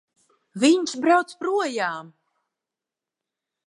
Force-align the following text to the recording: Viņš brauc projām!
Viņš 0.63 0.95
brauc 1.03 1.35
projām! 1.43 2.11